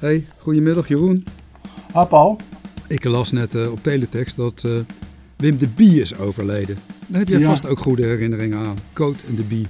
[0.00, 1.24] Hey, goedemiddag Jeroen.
[1.92, 2.38] Ah, Paul.
[2.88, 4.72] Ik las net uh, op teletext dat uh,
[5.36, 6.76] Wim de Bie is overleden.
[7.06, 7.46] Daar heb jij ja.
[7.46, 8.76] vast ook goede herinneringen aan.
[8.92, 9.66] Coat en de Bie.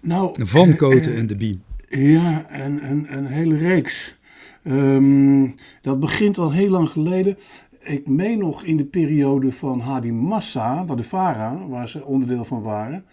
[0.00, 1.60] Nou, Van Coten en de Bie.
[1.88, 4.16] Ja, en, en een hele reeks.
[4.64, 7.36] Um, dat begint al heel lang geleden.
[7.80, 12.44] Ik meen nog in de periode van Hadi Massa, waar de VARA, waar ze onderdeel
[12.44, 13.04] van waren.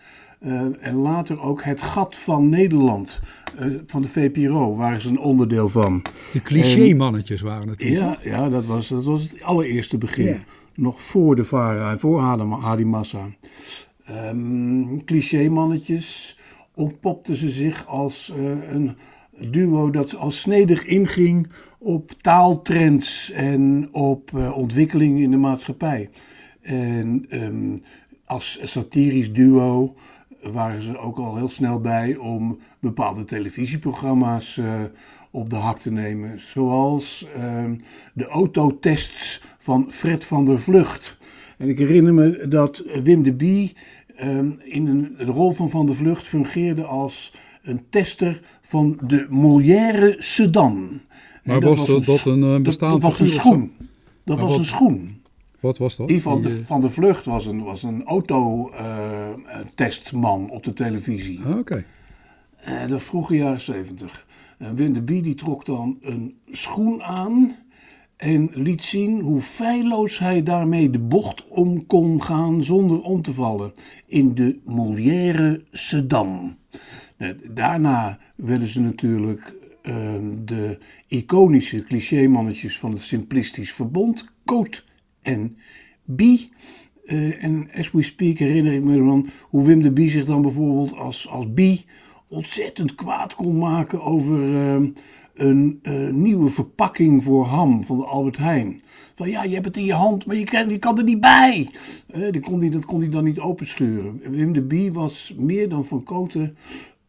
[0.46, 3.20] Uh, en later ook Het Gat van Nederland,
[3.60, 6.02] uh, van de VPRO, waren ze een onderdeel van.
[6.34, 7.82] De cliché-mannetjes waren het.
[7.82, 10.26] Ja, ja dat, was, dat was het allereerste begin.
[10.26, 10.40] Yeah.
[10.76, 12.20] Nog voor de VARA en voor
[12.62, 13.28] Hadi Massa.
[14.10, 16.38] Um, cliché-mannetjes
[16.74, 18.96] ontpopten ze zich als uh, een
[19.40, 21.48] duo dat als snedig inging
[21.80, 26.10] op taaltrends en op uh, ontwikkelingen in de maatschappij.
[26.62, 27.80] En um,
[28.26, 29.96] als satirisch duo
[30.52, 34.66] waren ze ook al heel snel bij om bepaalde televisieprogramma's uh,
[35.32, 36.40] op de hak te nemen.
[36.40, 37.64] Zoals uh,
[38.14, 41.18] de autotests van Fred van der Vlucht.
[41.58, 43.76] En ik herinner me dat Wim de Bie
[44.20, 44.26] uh,
[44.64, 50.16] in een, de rol van Van der Vlucht fungeerde als een tester van de Molière
[50.18, 51.02] Sedan.
[51.44, 53.72] Maar was, was, dat een, een bestaande Dat, dat was een schoen.
[54.24, 55.24] Dat was een schoen.
[55.66, 56.08] Wat was dat?
[56.08, 61.40] Die van, de, van de Vlucht was een, was een autotestman uh, op de televisie.
[61.40, 61.60] Ah, Oké.
[61.60, 61.86] Okay.
[62.68, 64.28] Uh, de vroege jaren zeventig.
[64.58, 67.56] En Wim de Bie die trok dan een schoen aan
[68.18, 73.34] en liet zien hoe feilloos hij daarmee de bocht om kon gaan zonder om te
[73.34, 73.72] vallen
[74.06, 76.58] in de Molière Sedan.
[77.52, 80.78] Daarna werden ze natuurlijk uh, de
[81.08, 84.84] iconische clichémannetjes van het Simplistisch Verbond, Coat
[85.26, 85.58] en
[86.04, 86.50] Bie.
[87.06, 90.42] Uh, en as we speak herinner ik me dan hoe Wim de Bie zich dan
[90.42, 91.86] bijvoorbeeld als, als Bie
[92.28, 94.90] ontzettend kwaad kon maken over uh,
[95.34, 98.82] een uh, nieuwe verpakking voor ham van de Albert Heijn.
[99.16, 101.20] Van ja, je hebt het in je hand, maar je kan, je kan er niet
[101.20, 101.70] bij.
[102.16, 104.20] Uh, dat, kon hij, dat kon hij dan niet openscheuren.
[104.24, 106.58] Wim de Bie was meer dan van Koten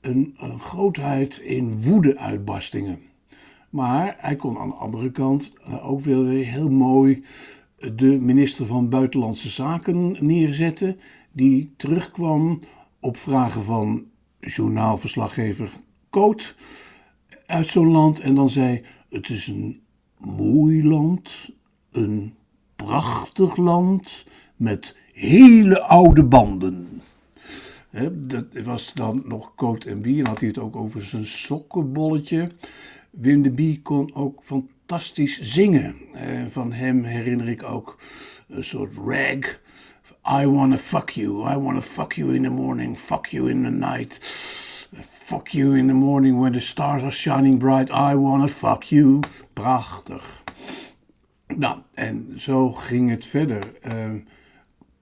[0.01, 2.99] een, een grootheid in woede-uitbarstingen.
[3.71, 7.23] Maar hij kon aan de andere kant ook weer heel mooi
[7.79, 10.99] de minister van Buitenlandse Zaken neerzetten,
[11.33, 12.61] die terugkwam
[13.01, 14.05] op vragen van
[14.41, 15.71] journaalverslaggever
[16.11, 16.55] Koot
[17.47, 19.81] uit zo'n land en dan zei: Het is een
[20.19, 21.51] mooi land,
[21.91, 22.35] een
[22.77, 24.27] prachtig land
[24.57, 27.01] met hele oude banden.
[28.13, 30.19] Dat was dan nog Coat en Bie.
[30.19, 32.53] En had hij het ook over zijn sokkenbolletje.
[33.11, 34.43] Wim de Bie kon ook
[34.87, 35.95] fantastisch zingen.
[36.13, 37.99] Eh, van hem herinner ik ook
[38.49, 39.61] een soort rag.
[40.43, 41.51] I wanna fuck you.
[41.51, 42.99] I wanna fuck you in the morning.
[42.99, 44.19] Fuck you in the night.
[45.25, 47.91] Fuck you in the morning when the stars are shining bright.
[47.91, 49.21] I wanna fuck you.
[49.53, 50.45] Prachtig.
[51.47, 53.73] Nou, en zo ging het verder.
[53.87, 54.21] Uh,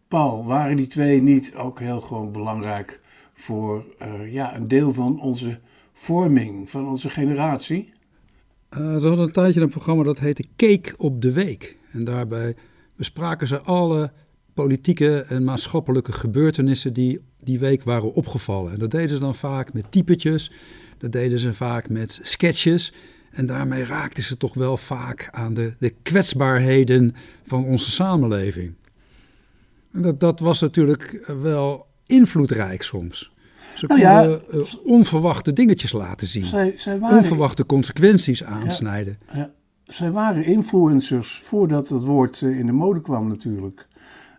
[0.09, 3.01] Paul, waren die twee niet ook heel gewoon belangrijk
[3.34, 5.61] voor uh, ja, een deel van onze
[5.93, 7.94] vorming, van onze generatie?
[8.78, 11.76] Uh, ze hadden een tijdje een programma dat heette Cake op de Week.
[11.92, 12.56] En daarbij
[12.96, 14.12] bespraken ze alle
[14.54, 18.72] politieke en maatschappelijke gebeurtenissen die die week waren opgevallen.
[18.72, 20.50] En dat deden ze dan vaak met typetjes,
[20.98, 22.92] dat deden ze vaak met sketches.
[23.30, 27.14] En daarmee raakten ze toch wel vaak aan de, de kwetsbaarheden
[27.46, 28.74] van onze samenleving.
[29.92, 33.34] En dat, dat was natuurlijk wel invloedrijk soms.
[33.74, 36.44] Ze nou konden ja, uh, onverwachte dingetjes laten zien.
[36.44, 39.18] Zij, zij waren, onverwachte consequenties aansnijden.
[39.26, 39.50] Ja, ja.
[39.84, 43.86] Zij waren influencers voordat het woord uh, in de mode kwam natuurlijk.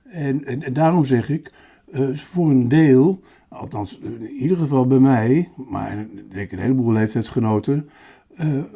[0.03, 1.51] En, en, en daarom zeg ik,
[1.91, 6.91] uh, voor een deel, althans in ieder geval bij mij, maar ik denk een heleboel
[6.91, 7.89] leeftijdsgenoten,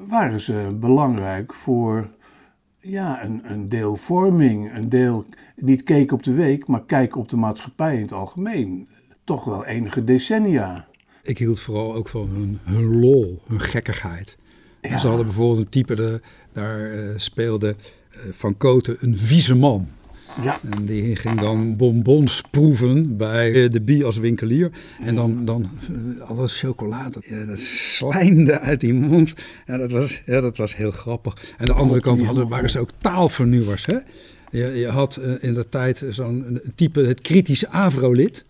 [0.08, 2.10] waren ze belangrijk voor
[2.82, 7.30] ja, een, een deel vorming, een deel niet kijken op de week, maar kijken op
[7.30, 8.88] de maatschappij in het algemeen.
[9.30, 10.88] Toch wel enige decennia.
[11.24, 14.38] Ik hield vooral ook van hun, hun lol, hun gekkigheid.
[14.82, 14.98] Ja.
[14.98, 16.22] Ze hadden bijvoorbeeld een type, de,
[16.54, 19.88] daar uh, speelde uh, Van Koten een vieze man.
[20.42, 20.58] Ja.
[20.72, 24.72] En die ging dan bonbons proeven bij de Bie als winkelier.
[25.00, 25.70] En dan, dan
[26.28, 29.34] alles chocolade, ja, dat slijmde uit die mond.
[29.66, 31.54] Ja, dat was, ja, dat was heel grappig.
[31.58, 33.86] En de andere kant hadden, waren ze ook taalvernieuwers.
[33.86, 33.98] Hè?
[34.52, 38.48] Je, je had in de tijd zo'n type, het kritische Avro-lid.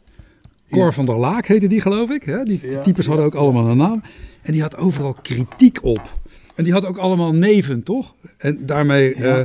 [0.70, 2.24] Cor van der Laak heette die, geloof ik.
[2.24, 2.44] Hè?
[2.44, 4.02] Die types hadden ook allemaal een naam.
[4.42, 6.20] En die had overal kritiek op.
[6.56, 8.16] En die had ook allemaal neven, toch?
[8.38, 9.16] En daarmee...
[9.16, 9.42] Uh,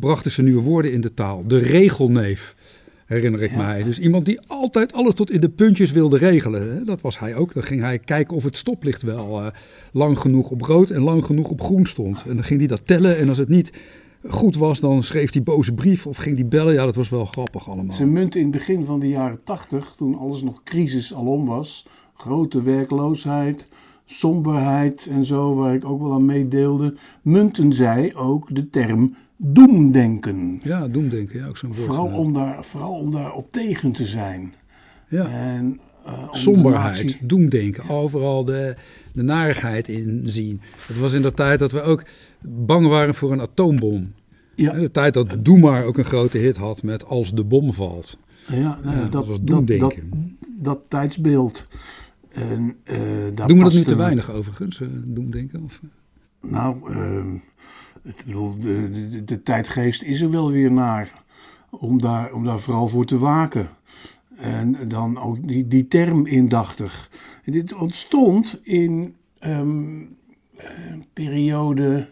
[0.00, 1.44] brachten ze nieuwe woorden in de taal.
[1.46, 2.54] De regelneef.
[3.06, 3.82] herinner ik mij.
[3.82, 6.74] Dus iemand die altijd alles tot in de puntjes wilde regelen.
[6.74, 6.84] Hè?
[6.84, 7.54] Dat was hij ook.
[7.54, 9.46] Dan ging hij kijken of het stoplicht wel uh,
[9.92, 12.22] lang genoeg op rood en lang genoeg op groen stond.
[12.28, 13.72] En dan ging hij dat tellen en als het niet
[14.28, 16.74] goed was, dan schreef hij boze brief of ging hij bellen.
[16.74, 17.94] Ja, dat was wel grappig allemaal.
[17.94, 21.86] Ze munt in het begin van de jaren tachtig, toen alles nog crisis alom was,
[22.14, 23.66] grote werkloosheid,
[24.04, 30.60] somberheid en zo, waar ik ook wel aan meedeelde, munten zij ook de term doemdenken.
[30.62, 31.86] Ja, doemdenken, ja, ook zo'n woord.
[31.86, 34.52] Vooral om, daar, vooral om daar op tegen te zijn.
[35.08, 35.24] Ja.
[35.28, 37.26] En, uh, Somberheid, natie...
[37.26, 38.76] doemdenken, overal de,
[39.12, 40.60] de narigheid in zien.
[40.86, 42.04] Het was in de tijd dat we ook
[42.42, 44.12] bang waren voor een atoombom.
[44.54, 44.72] Ja.
[44.72, 48.18] De tijd dat Doe maar ook een grote hit had met Als de bom valt.
[48.46, 50.10] Ja, nou ja, dat, dat, was doemdenken.
[50.10, 51.66] Dat, dat, tijdsbeeld.
[52.32, 52.98] En, uh,
[53.34, 55.62] daar Doen we dat nu te weinig overigens, uh, doemdenken?
[55.62, 55.80] Of?
[56.40, 57.24] Nou, uh,
[58.02, 61.22] het, bedoel, de, de, de, tijdgeest is er wel weer naar.
[61.70, 63.68] Om daar, om daar vooral voor te waken.
[64.36, 67.10] En dan ook die, die term indachtig.
[67.44, 70.16] Dit ontstond in um,
[70.56, 72.08] een periode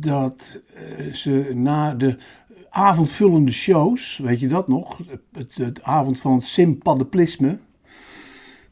[0.00, 2.16] dat uh, ze na de
[2.70, 5.00] avondvullende shows, weet je dat nog?
[5.32, 7.58] Het, het avond van het sympatheplisme.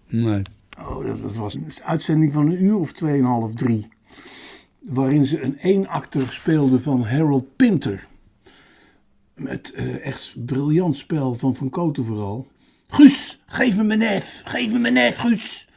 [0.09, 0.43] Nee.
[0.79, 3.89] Oh, dat, dat, was een uitzending van een uur of tweeënhalf, drie.
[4.81, 8.07] Waarin ze een eenakter speelde van Harold Pinter.
[9.35, 12.47] Met uh, echt briljant spel van Van Koten vooral.
[12.89, 15.69] Guus, geef me mijn nef, geef me mijn nef, Guus.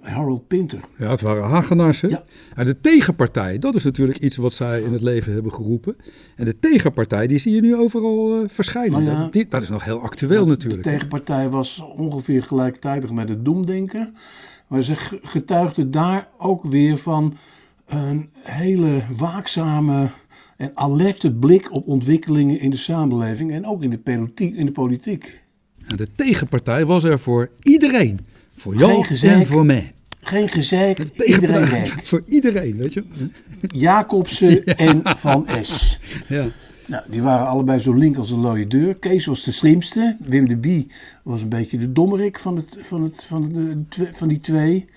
[0.00, 0.80] Harold Pinter.
[0.98, 2.00] Ja, het waren Hagenaars.
[2.00, 2.08] Hè?
[2.08, 2.24] Ja.
[2.54, 5.96] En de tegenpartij, dat is natuurlijk iets wat zij in het leven hebben geroepen.
[6.36, 9.02] En de tegenpartij, die zie je nu overal uh, verschijnen.
[9.02, 10.82] Nou ja, dat, die, dat, is nog heel actueel natuurlijk.
[10.82, 14.14] De tegenpartij was ongeveer gelijktijdig met het doemdenken.
[14.66, 17.36] Maar ze getuigde daar ook weer van
[17.86, 20.10] een hele waakzame
[20.56, 24.54] en alerte blik op ontwikkelingen in de samenleving en ook in de politiek.
[24.54, 25.42] In de politiek.
[25.86, 28.20] En de tegenpartij was er voor iedereen.
[28.60, 29.92] Voor jou en voor mij.
[30.20, 32.08] Geen gezeik, iedereen werkt.
[32.08, 33.04] Voor iedereen, weet je.
[33.60, 35.98] Jacobsen en Van S.
[36.28, 36.46] Ja.
[36.86, 38.94] Nou, die waren allebei zo link als een looie deur.
[38.94, 40.16] Kees was de slimste.
[40.24, 40.90] Wim de Bie
[41.22, 44.88] was een beetje de dommerik van, het, van, het, van, de, van die twee.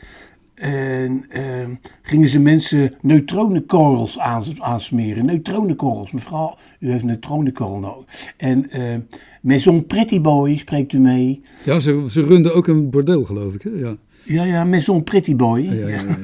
[0.63, 1.65] En uh,
[2.01, 4.19] gingen ze mensen neutronenkorrels
[4.59, 5.25] aansmeren.
[5.25, 6.11] Neutronenkorrels.
[6.11, 8.33] Mevrouw, u heeft neutronenkorrel nodig.
[8.37, 8.95] En uh,
[9.41, 11.41] Maison Pretty Boy, spreekt u mee?
[11.65, 13.61] Ja, ze, ze runden ook een bordeel, geloof ik.
[13.61, 13.69] Hè?
[13.69, 13.95] Ja.
[14.23, 15.59] ja, ja, Maison Pretty Boy.
[15.59, 16.17] Ja, ja, ja,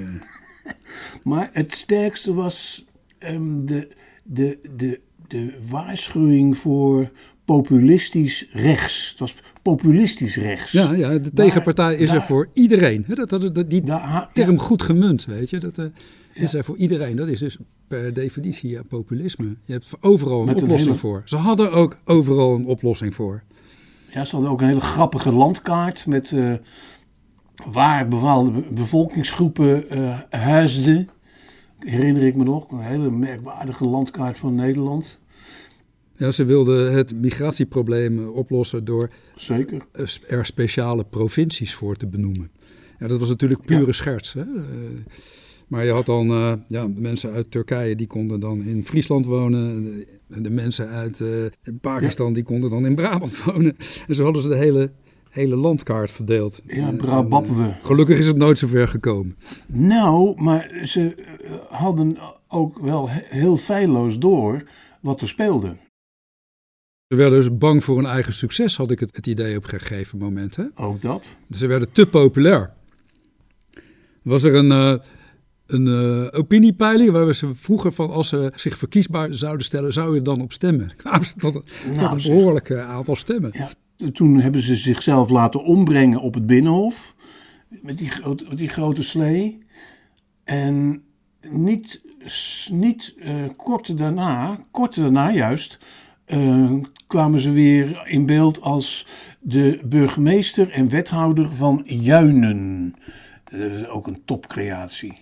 [1.24, 2.86] maar het sterkste was
[3.20, 3.88] um, de,
[4.24, 7.12] de, de, de waarschuwing voor
[7.56, 9.10] populistisch rechts.
[9.10, 10.72] Het was populistisch rechts.
[10.72, 13.06] Ja, ja de tegenpartij is er voor iedereen.
[13.07, 13.84] Dat, dat, dat, die
[14.34, 15.60] term goed gemunt, weet je.
[15.60, 15.86] Dat uh,
[16.34, 17.16] is er voor iedereen.
[17.16, 17.57] Dat is dus
[17.88, 19.56] per definitie ja, populisme.
[19.66, 21.22] Je hebt overal een oplossing voor.
[21.25, 23.44] Ze hadden ook overal een oplossing voor.
[24.12, 26.54] Ja, ze hadden ook een hele grappige landkaart met uh,
[27.72, 31.10] waar bepaalde bevolkingsgroepen uh, huisden.
[31.80, 35.19] Herinner ik me nog, een hele merkwaardige landkaart van Nederland.
[36.19, 39.81] Ja, ze wilden het migratieprobleem oplossen door Zeker.
[40.27, 42.51] er speciale provincies voor te benoemen.
[43.00, 44.33] Ja, dat was natuurlijk pure scherts.
[44.33, 44.42] Hè?
[44.42, 44.45] Eh,
[45.68, 49.25] maar je had dan uh, ja, de mensen uit Turkije, die konden dan in Friesland
[49.25, 49.83] wonen.
[50.27, 51.30] De, de mensen uit uh,
[51.81, 53.75] Pakistan, die konden dan in Brabant wonen.
[54.07, 54.92] En zo hadden ze de hele,
[55.30, 56.62] hele landkaart verdeeld.
[56.68, 57.50] Ja, Brabant.
[57.81, 59.38] gelukkig is het nooit zo ver gekomen.
[59.68, 61.16] Nou, maar ze
[61.69, 64.64] hadden ook wel heel feilloos door
[65.02, 65.76] wat er speelde.
[67.09, 69.80] Ze werden dus bang voor hun eigen succes, had ik het, het idee op een
[69.80, 70.56] gegeven moment.
[70.56, 70.63] Hè?
[70.75, 71.30] Ook dat.
[71.51, 72.73] Ze werden te populair.
[74.21, 74.94] Was er een, uh,
[75.66, 80.16] een uh, opiniepeiling waar we ze vroeger van als ze zich verkiesbaar zouden stellen, zou
[80.16, 80.92] je dan op stemmen?
[80.97, 83.51] Kwamen ze tot, tot nou, een behoorlijk aantal stemmen.
[83.54, 87.16] Ja, toen hebben ze zichzelf laten ombrengen op het Binnenhof
[87.69, 88.11] met die,
[88.49, 89.57] met die grote slee.
[90.44, 91.04] En
[91.42, 92.01] niet,
[92.71, 95.80] niet uh, kort daarna, kort daarna juist,
[96.30, 99.07] uh, kwamen ze weer in beeld als
[99.40, 102.95] de burgemeester en wethouder van Juinen.
[103.52, 105.19] Is ook een topcreatie.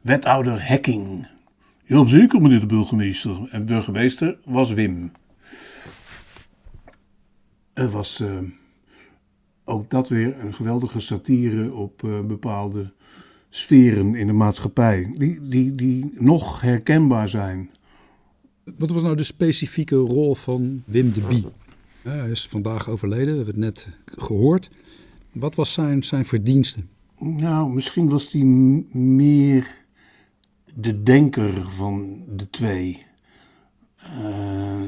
[0.00, 1.26] Wethouder Hekking.
[1.84, 3.48] Heel zeker, meneer de burgemeester.
[3.50, 5.12] En burgemeester was Wim.
[7.72, 8.38] Er was uh,
[9.64, 12.92] ook dat weer een geweldige satire op uh, bepaalde
[13.50, 15.12] sferen in de maatschappij.
[15.16, 17.70] Die, die, die nog herkenbaar zijn.
[18.64, 21.46] Wat was nou de specifieke rol van Wim de Bie?
[22.02, 24.70] hij is vandaag overleden, we hebben het net gehoord.
[25.32, 26.80] Wat was zijn, zijn verdienste?
[27.18, 29.76] Nou, misschien was hij meer
[30.74, 33.06] de denker van de twee.
[34.02, 34.82] Uh,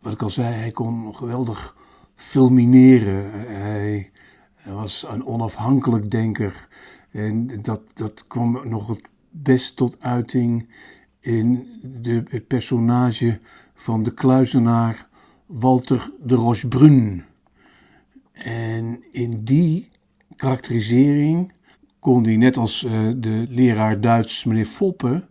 [0.00, 1.76] wat ik al zei, hij kon geweldig
[2.14, 3.30] fulmineren.
[3.46, 4.10] Hij,
[4.54, 6.68] hij was een onafhankelijk denker.
[7.10, 10.68] En dat, dat kwam nog het best tot uiting
[11.26, 11.68] in
[12.28, 13.38] het personage
[13.74, 15.08] van de kluizenaar
[15.46, 17.24] Walter de Rochebrun.
[18.32, 19.88] En in die
[20.36, 21.52] karakterisering
[21.98, 25.26] kon hij, net als uh, de leraar Duits meneer Foppe,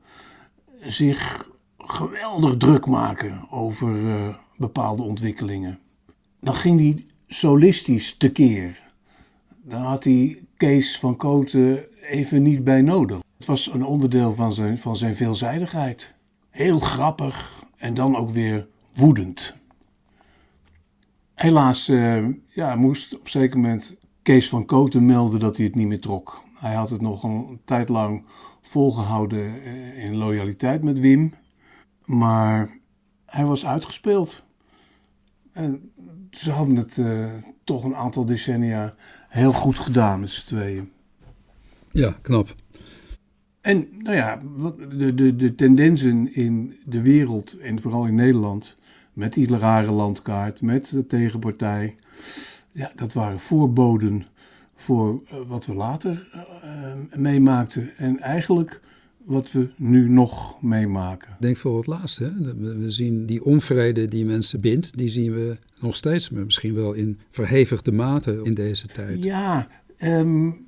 [0.81, 5.79] zich geweldig druk maken over uh, bepaalde ontwikkelingen.
[6.39, 8.91] Dan ging hij solistisch tekeer.
[9.63, 13.19] Dan had hij Kees van Koten even niet bij nodig.
[13.37, 16.15] Het was een onderdeel van zijn, van zijn veelzijdigheid.
[16.49, 19.55] Heel grappig en dan ook weer woedend.
[21.33, 25.87] Helaas uh, ja, moest op zeker moment Kees van Koten melden dat hij het niet
[25.87, 26.43] meer trok.
[26.53, 28.23] Hij had het nog een tijd lang
[28.61, 31.33] volgehouden eh, in loyaliteit met Wim.
[32.05, 32.79] Maar
[33.25, 34.43] hij was uitgespeeld.
[35.51, 35.91] En
[36.31, 37.33] ze hadden het uh,
[37.65, 38.93] toch een aantal decennia
[39.29, 40.91] heel goed gedaan met z'n tweeën.
[41.91, 42.55] Ja, knap.
[43.61, 44.41] En nou ja,
[44.97, 48.77] de, de, de tendensen in de wereld en vooral in Nederland,
[49.13, 51.95] met die rare landkaart, met de tegenpartij,
[52.71, 54.25] ja, dat waren voorboden
[54.75, 56.27] voor uh, wat we later
[56.63, 57.97] uh, meemaakten.
[57.97, 58.81] En eigenlijk
[59.25, 61.37] wat we nu nog meemaken.
[61.39, 62.23] Denk voor het laatste.
[62.23, 62.55] Hè?
[62.77, 66.93] We zien die onvrede die mensen bindt, die zien we nog steeds, maar misschien wel
[66.93, 69.23] in verhevigde mate in deze tijd.
[69.23, 69.67] Ja,
[69.99, 70.65] um,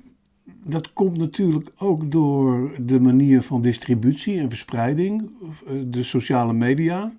[0.64, 5.30] dat komt natuurlijk ook door de manier van distributie en verspreiding,
[5.66, 7.12] eh, de sociale media.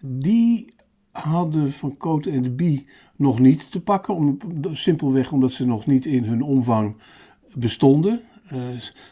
[0.00, 0.74] Die
[1.10, 2.84] hadden Van Cote en de Bie
[3.16, 4.38] nog niet te pakken, om,
[4.72, 6.96] simpelweg omdat ze nog niet in hun omvang
[7.54, 8.20] bestonden.
[8.52, 8.68] Uh,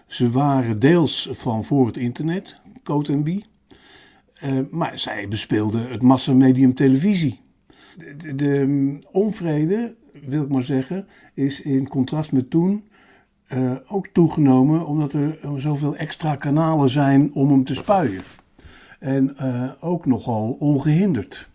[0.06, 3.44] ze waren deels van voor het internet, Cote en Bie.
[4.44, 7.40] Uh, maar zij bespeelden het massamedium televisie.
[7.96, 12.84] De, de, de, onvrede, wil ik maar zeggen, is in contrast met toen
[13.52, 18.22] uh, ook toegenomen omdat er zoveel extra kanalen zijn om hem te spuien.
[18.98, 21.48] En uh, ook nogal ongehinderd.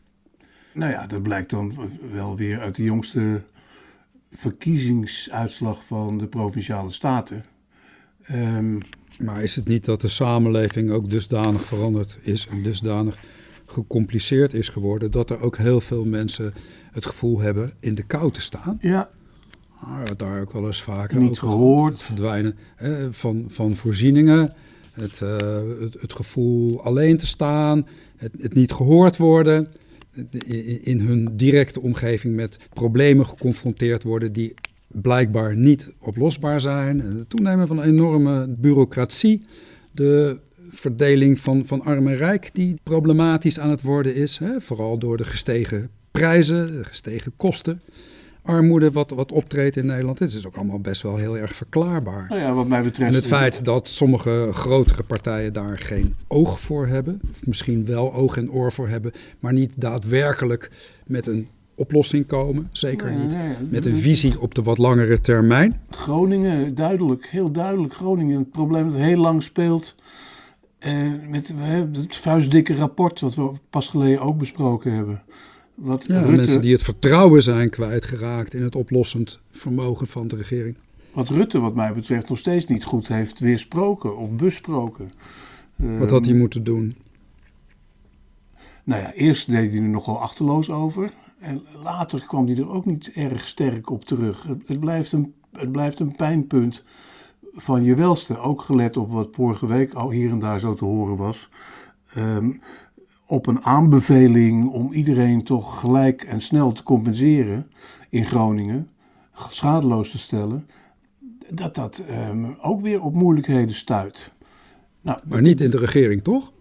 [0.73, 1.73] Nou ja, dat blijkt dan
[2.11, 3.43] wel weer uit de jongste
[4.31, 7.45] verkiezingsuitslag van de provinciale staten.
[8.31, 8.79] Um,
[9.19, 13.17] maar is het niet dat de samenleving ook dusdanig veranderd is en dusdanig
[13.65, 16.53] gecompliceerd is geworden dat er ook heel veel mensen
[16.91, 18.77] het gevoel hebben in de kou te staan?
[18.79, 19.09] Ja,
[19.79, 21.93] Ah, daar ook wel eens vaker Niet gehoord.
[21.93, 24.53] Het verdwijnen hè, van, van voorzieningen.
[24.91, 25.37] Het, uh,
[25.79, 27.87] het, het, gevoel alleen te staan.
[28.17, 29.67] Het, het niet gehoord worden.
[30.81, 34.53] In hun directe omgeving met problemen geconfronteerd worden die
[35.01, 36.99] blijkbaar niet oplosbaar zijn.
[36.99, 39.45] Het toenemen van een enorme bureaucratie.
[39.91, 40.37] De
[40.69, 44.37] verdeling van, van arm en rijk die problematisch aan het worden is.
[44.37, 47.81] Hè, vooral door de gestegen prijzen, de gestegen kosten
[48.45, 50.17] armoede wat, wat optreedt in Nederland.
[50.17, 52.25] Dit is ook allemaal best wel heel erg verklaarbaar.
[52.29, 53.09] Nou ja, wat mij betreft...
[53.09, 58.13] En het feit dat sommige grotere partijen daar geen oog voor hebben, of misschien wel
[58.13, 60.71] oog en oor voor hebben, maar niet daadwerkelijk
[61.05, 62.69] met een oplossing komen.
[62.71, 63.37] Zeker niet
[63.69, 65.81] met een visie op de wat langere termijn.
[65.89, 68.39] Groningen, duidelijk, heel duidelijk Groningen.
[68.39, 69.95] Het probleem dat heel lang speelt.
[70.79, 71.53] Eh, met
[71.91, 75.23] het vuistdikke rapport, wat we pas geleden ook besproken hebben.
[75.75, 80.75] Wat ja, mensen die het vertrouwen zijn kwijtgeraakt in het oplossend vermogen van de regering.
[81.13, 85.09] Wat Rutte, wat mij betreft, nog steeds niet goed heeft weersproken of besproken.
[85.75, 86.95] Wat had hij ehm, moeten doen?
[88.83, 91.11] Nou ja, eerst deed hij er nogal achterloos over.
[91.45, 94.47] En later kwam hij er ook niet erg sterk op terug.
[94.65, 96.83] Het, blijft, een, het blijft een pijnpunt
[97.53, 98.37] van je welste.
[98.37, 101.49] Ook gelet op wat vorige week al hier en daar zo te horen was.
[102.17, 102.61] Um,
[103.25, 107.71] op een aanbeveling om iedereen toch gelijk en snel te compenseren
[108.09, 108.89] in Groningen,
[109.33, 110.67] schadeloos te stellen,
[111.49, 114.33] dat dat um, ook weer op moeilijkheden stuit.
[115.01, 116.51] Nou, maar niet in de regering, toch?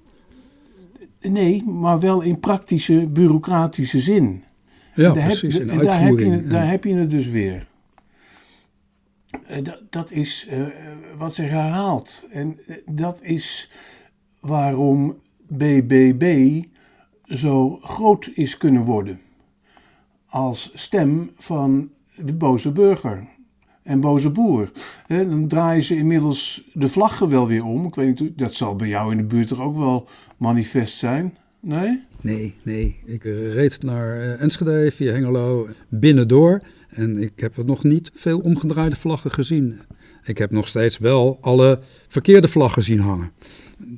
[1.21, 4.45] Nee, maar wel in praktische, bureaucratische zin.
[4.95, 7.67] Ja, precies, in daar heb, je, daar heb je het dus weer.
[9.51, 10.67] Uh, dat, dat, is uh,
[11.17, 12.27] wat zich herhaalt.
[12.31, 13.71] En uh, dat is
[14.41, 16.63] waarom BBB
[17.27, 19.21] zo groot is kunnen worden.
[20.27, 23.27] Als stem van de boze burger
[23.83, 24.71] en boze boer.
[25.07, 27.87] dan draaien ze inmiddels de vlaggen wel weer om.
[27.87, 31.37] Ik weet niet, dat zal bij jou in de buurt toch ook wel manifest zijn?
[31.61, 32.01] Nee?
[32.25, 32.97] Nee, nee.
[33.05, 36.61] Ik reed naar eh, Enschede via Hengelo binnendoor.
[36.89, 39.81] En ik heb er nog niet veel omgedraaide vlaggen gezien.
[40.25, 43.31] Ik heb nog steeds wel alle verkeerde vlaggen zien hangen.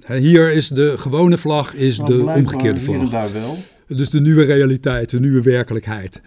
[0.07, 3.11] Hier is de gewone vlag, is nou, de omgekeerde vlag.
[3.11, 3.57] daar wel.
[3.87, 6.21] dus de nieuwe realiteit, de nieuwe werkelijkheid.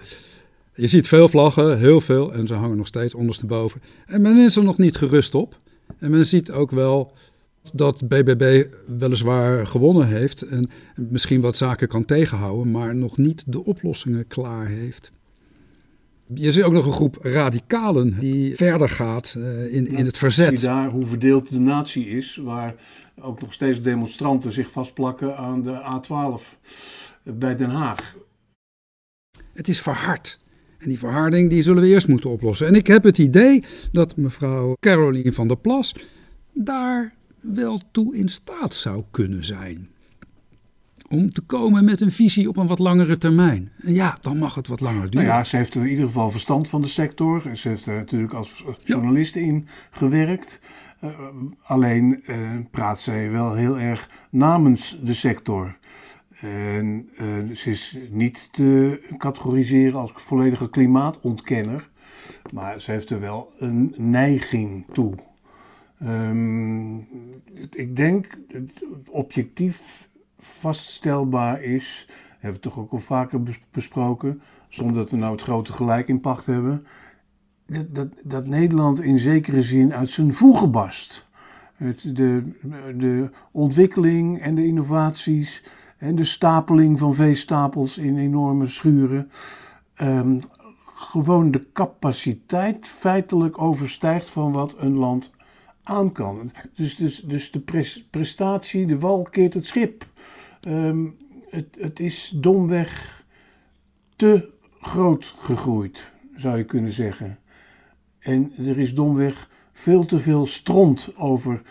[0.76, 3.82] Je ziet veel vlaggen, heel veel, en ze hangen nog steeds ondersteboven.
[4.06, 5.60] En men is er nog niet gerust op.
[5.98, 7.14] En men ziet ook wel
[7.74, 8.66] dat BBB
[8.98, 14.68] weliswaar gewonnen heeft en misschien wat zaken kan tegenhouden, maar nog niet de oplossingen klaar
[14.68, 15.12] heeft.
[16.34, 20.60] Je ziet ook nog een groep radicalen die verder gaat uh, in, in het verzet.
[20.60, 22.76] Zie daar hoe verdeeld de natie is, waar
[23.22, 26.60] ook nog steeds demonstranten zich vastplakken aan de A12
[27.24, 28.16] bij Den Haag.
[29.54, 30.40] Het is verhard.
[30.78, 32.68] En die verharding die zullen we eerst moeten oplossen.
[32.68, 35.96] En ik heb het idee dat mevrouw Caroline van der Plas
[36.54, 39.90] daar wel toe in staat zou kunnen zijn.
[41.10, 43.72] Om te komen met een visie op een wat langere termijn.
[43.82, 45.28] En ja, dan mag het wat langer duren.
[45.28, 47.42] Nou ja, ze heeft in ieder geval verstand van de sector.
[47.54, 50.62] Ze heeft er natuurlijk als journalist in gewerkt.
[51.04, 51.10] Uh,
[51.62, 55.78] alleen uh, praat zij wel heel erg namens de sector.
[56.40, 61.90] En uh, ze is niet te categoriseren als volledige klimaatontkenner.
[62.54, 65.14] Maar ze heeft er wel een neiging toe.
[66.04, 66.98] Um,
[67.72, 70.08] ik denk dat het objectief
[70.40, 72.08] vaststelbaar is,
[72.40, 76.20] hebben we toch ook al vaker besproken, zonder dat we nou het grote gelijk in
[76.20, 76.86] pacht hebben,
[77.66, 81.28] dat, dat, dat Nederland in zekere zin uit zijn voegen barst.
[81.76, 82.44] Het, de,
[82.98, 85.64] de ontwikkeling en de innovaties
[85.98, 89.32] en de stapeling van veestapels in enorme schuren.
[90.02, 90.40] Um,
[90.96, 95.34] gewoon de capaciteit feitelijk overstijgt van wat een land
[96.76, 97.64] Dus, dus, dus de
[98.10, 100.06] prestatie, de wal keert het schip.
[100.62, 101.08] Ehm,
[101.50, 103.24] het, het is domweg
[104.16, 107.40] te groot gegroeid, zou je kunnen zeggen.
[108.20, 111.62] En er is domweg veel te veel stront over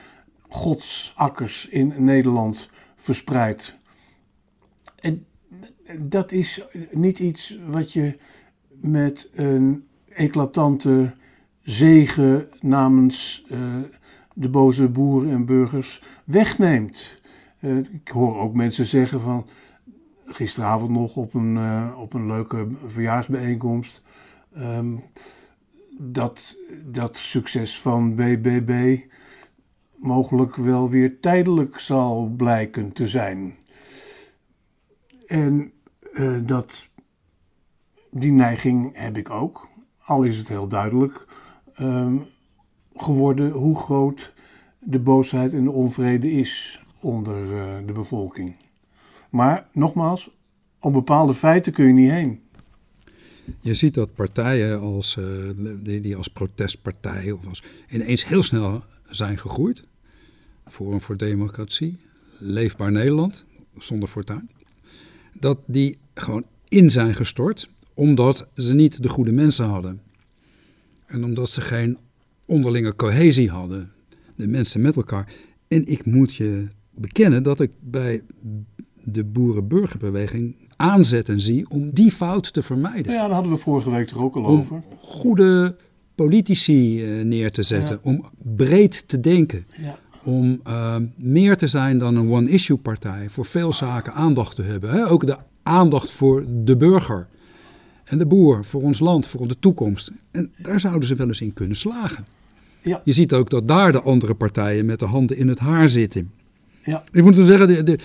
[0.49, 3.77] Gods akkers in Nederland verspreid.
[4.97, 5.27] En
[5.99, 8.19] dat is niet iets wat je
[8.69, 11.15] met een eclatante
[11.63, 13.77] zegen namens uh,
[14.39, 17.21] de boze boeren en burgers wegneemt.
[17.61, 19.47] Uh, ik hoor ook mensen zeggen van
[20.27, 24.03] gisteravond nog op een, uh, op een leuke verjaarsbijeenkomst.
[24.57, 25.03] Um,
[25.99, 28.99] dat dat succes van BBB
[29.97, 33.57] mogelijk wel weer tijdelijk zal blijken te zijn.
[35.27, 35.73] En
[36.13, 36.89] uh, dat,
[38.11, 39.69] die neiging heb ik ook,
[40.05, 41.27] al is het heel duidelijk.
[41.81, 42.27] Um,
[43.03, 44.33] geworden hoe groot
[44.79, 48.57] de boosheid en de onvrede is onder uh, de bevolking.
[49.31, 50.31] Maar nogmaals,
[50.79, 52.41] om bepaalde feiten kun je niet heen.
[53.61, 58.83] Je ziet dat partijen als, uh, die, die, als protestpartij of als, ineens heel snel
[59.09, 59.83] zijn gegroeid.
[60.67, 61.99] Forum voor Democratie,
[62.39, 63.47] Leefbaar Nederland,
[63.79, 64.51] zonder fortuin.
[65.33, 70.01] Dat die gewoon in zijn gestort omdat ze niet de goede mensen hadden.
[71.07, 71.99] En omdat ze geen
[72.49, 73.91] onderlinge cohesie hadden,
[74.37, 75.33] de mensen met elkaar.
[75.69, 78.23] En ik moet je bekennen dat ik bij
[79.05, 83.13] de boerenburgerbeweging aanzetten zie om die fout te vermijden.
[83.13, 84.83] Ja, daar hadden we vorige week toch ook al om over.
[84.99, 85.77] Goede
[86.15, 88.25] politici uh, neer te zetten, om
[88.57, 89.67] breed te denken.
[89.77, 89.99] Ja.
[90.25, 94.91] Om uh, meer te zijn dan een one-issue partij, voor veel zaken aandacht te hebben.
[94.91, 95.09] Hè?
[95.09, 97.29] Ook de aandacht voor de burger
[98.05, 100.11] en de boer, voor ons land, voor de toekomst.
[100.31, 102.25] En daar zouden ze wel eens in kunnen slagen.
[102.89, 103.01] Ja.
[103.05, 106.31] Je ziet ook dat daar de andere partijen met de handen in het haar zitten.
[106.83, 107.03] Ja.
[107.13, 107.99] Ik moet toen zeggen, de, de,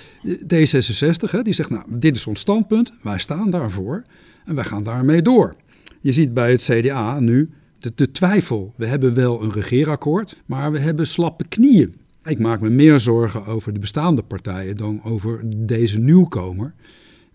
[0.45, 4.03] de D66 hè, die zegt, nou, dit is ons standpunt, wij staan daarvoor
[4.45, 5.55] en wij gaan daarmee door.
[6.01, 8.73] Je ziet bij het CDA nu de, de twijfel.
[8.75, 11.95] We hebben wel een regeerakkoord, maar we hebben slappe knieën.
[12.25, 16.73] Ik maak me meer zorgen over de bestaande partijen dan over deze nieuwkomer,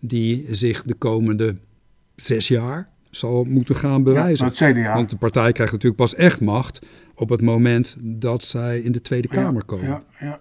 [0.00, 1.56] die zich de komende
[2.16, 4.50] zes jaar zal moeten gaan bewijzen.
[4.52, 4.94] Ja, CDA.
[4.94, 6.86] Want de partij krijgt natuurlijk pas echt macht
[7.18, 9.86] op het moment dat zij in de Tweede Kamer komen.
[9.86, 10.40] Ja, ja,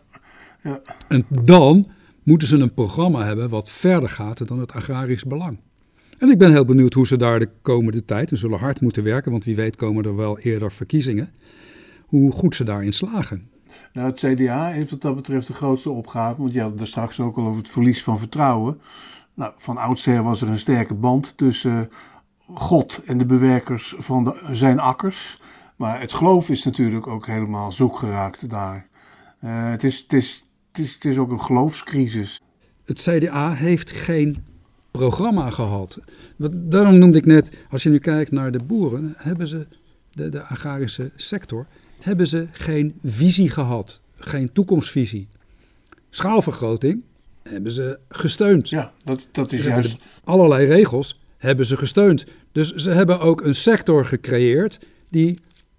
[0.63, 0.81] ja.
[1.07, 1.85] En dan
[2.23, 5.57] moeten ze een programma hebben wat verder gaat dan het agrarisch belang.
[6.17, 9.03] En ik ben heel benieuwd hoe ze daar de komende tijd, en zullen hard moeten
[9.03, 11.29] werken, want wie weet komen er wel eerder verkiezingen,
[12.05, 13.49] hoe goed ze daarin slagen.
[13.93, 17.19] Nou, het CDA heeft wat dat betreft de grootste opgave, want je had er straks
[17.19, 18.79] ook al over het verlies van vertrouwen.
[19.33, 21.89] Nou, van oudsher was er een sterke band tussen
[22.53, 25.41] God en de bewerkers van de, zijn akkers.
[25.77, 28.87] Maar het geloof is natuurlijk ook helemaal zoek geraakt daar.
[29.43, 32.41] Uh, het, is, het, is, het, is, het is ook een geloofscrisis.
[32.85, 34.45] Het CDA heeft geen
[34.91, 35.99] programma gehad.
[36.51, 39.67] Daarom noemde ik net, als je nu kijkt naar de boeren, hebben ze,
[40.11, 41.65] de, de agrarische sector,
[41.99, 44.01] hebben ze geen visie gehad.
[44.15, 45.27] Geen toekomstvisie.
[46.09, 47.03] Schaalvergroting
[47.43, 48.69] hebben ze gesteund.
[48.69, 49.97] Ja, dat, dat is Ze juist.
[50.23, 52.25] allerlei regels hebben ze gesteund.
[52.51, 55.37] Dus ze hebben ook een sector gecreëerd die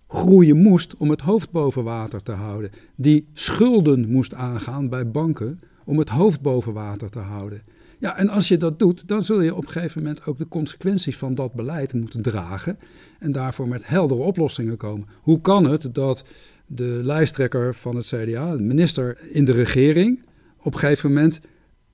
[0.09, 2.71] groeien moest om het hoofd boven water te houden.
[2.95, 7.63] Die schulden moest aangaan bij banken om het hoofd boven water te houden.
[7.99, 10.49] Ja, en als je dat doet, dan zul je op een gegeven moment ook de
[10.49, 12.79] consequenties van dat beleid moeten dragen
[13.19, 15.09] en daarvoor met heldere oplossingen komen.
[15.21, 16.25] Hoe kan het dat
[16.67, 20.23] de lijsttrekker van het CDA, de minister in de regering,
[20.63, 21.41] op een gegeven moment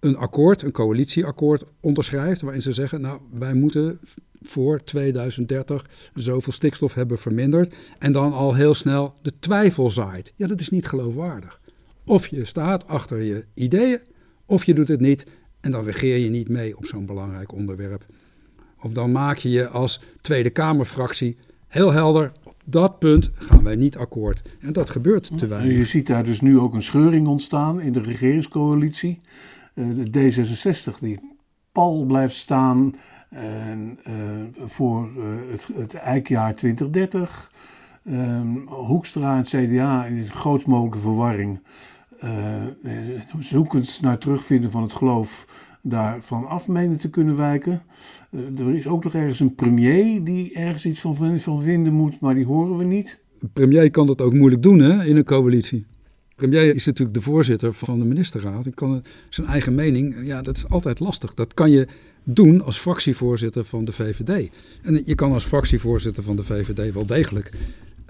[0.01, 3.99] een akkoord, een coalitieakkoord onderschrijft waarin ze zeggen, nou wij moeten
[4.45, 10.33] voor 2030 zoveel stikstof hebben verminderd en dan al heel snel de twijfel zaait.
[10.37, 11.61] Ja, dat is niet geloofwaardig.
[12.05, 14.01] Of je staat achter je ideeën,
[14.47, 15.27] of je doet het niet
[15.61, 18.07] en dan regeer je niet mee op zo'n belangrijk onderwerp.
[18.81, 23.77] Of dan maak je je als Tweede Kamerfractie heel helder, op dat punt gaan wij
[23.77, 24.43] niet akkoord.
[24.61, 25.77] En dat gebeurt te weinig.
[25.77, 29.19] je ziet daar dus nu ook een scheuring ontstaan in de regeringscoalitie.
[29.75, 31.34] Eh, de D66 die
[31.75, 32.95] pal blijft staan
[33.29, 34.15] en, eh,
[34.65, 37.53] voor eh, het, het eikjaar 2030.
[38.05, 41.61] Ehm, Hoekstra en het CDA in de grootst mogelijke verwarring.
[42.21, 42.31] eh,
[43.39, 45.47] zoekend naar terugvinden van het geloof
[45.83, 47.83] daarvan af menen te kunnen wijken.
[48.31, 52.35] Er is ook nog ergens een premier die ergens iets van, van vinden moet, maar
[52.35, 53.21] die horen we niet.
[53.53, 55.87] Premier kan dat ook moeilijk doen hè, in een coalitie.
[56.35, 58.67] Premier is natuurlijk de voorzitter van de ministerraad.
[58.67, 61.35] En kan zijn eigen mening, ja, dat is altijd lastig.
[61.35, 61.87] Dat kan je
[62.25, 64.51] doen als fractievoorzitter van de VVD.
[64.83, 67.51] En je kan als fractievoorzitter van de VVD wel degelijk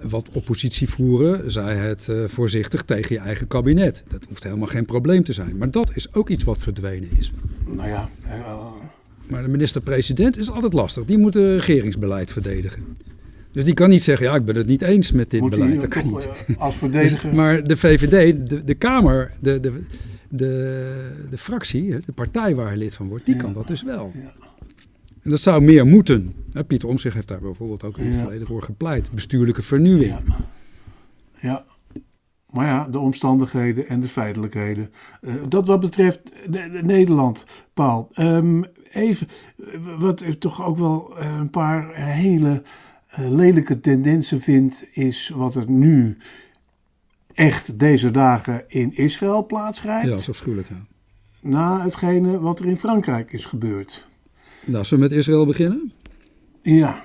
[0.02, 4.04] wat oppositie voeren, zij het eh, voorzichtig tegen je eigen kabinet.
[4.08, 5.56] Dat hoeft helemaal geen probleem te zijn.
[5.56, 7.32] Maar dat is ook iets wat verdwenen is.
[7.66, 8.66] Nou ja, eh,
[9.26, 11.04] Maar de minister-president is altijd lastig.
[11.04, 12.96] Die moet het regeringsbeleid verdedigen.
[13.54, 15.80] Dus die kan niet zeggen, ja, ik ben het niet eens met dit moet beleid.
[15.80, 16.28] Dat kan niet.
[16.46, 17.34] eh, als verdediger.
[17.40, 19.84] Maar de VVD, de, de Kamer, de, de,
[20.28, 23.40] de, de fractie, de partij waar hij lid van wordt, die Ja.
[23.40, 24.12] kan dat dus wel.
[24.14, 24.32] Ja.
[25.22, 26.34] En dat zou meer moeten.
[26.66, 28.20] Pieter Omtzigt heeft daar bijvoorbeeld ook in het Ja.
[28.22, 29.10] verleden voor gepleit.
[29.12, 30.10] Bestuurlijke vernieuwing.
[30.10, 30.22] Ja.
[31.40, 31.64] ja.
[32.50, 34.90] Maar ja, de omstandigheden en de feitelijkheden.
[35.20, 38.08] Eh, dat wat betreft de Nederland, Paul.
[38.12, 38.62] Ehm,
[38.92, 39.64] even, eh,
[39.98, 42.58] wat ik toch ook wel eh, een paar hele eh,
[43.16, 46.16] lelijke tendensen vind, is wat er nu
[47.34, 50.04] echt deze dagen in Israël plaatsgrijpt.
[50.04, 50.68] Ja, dat is afschuwelijk.
[50.68, 50.86] Ja.
[51.40, 54.06] Na hetgene wat er in Frankrijk is gebeurd.
[54.64, 55.92] Nou, zullen we met Israël beginnen?
[56.62, 57.04] Ja,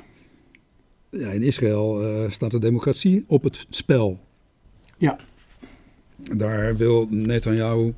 [1.09, 4.19] Ja, in Israël eh, staat de democratie op het spel.
[4.97, 5.17] ja.
[6.35, 7.93] Daar wil Netanyahu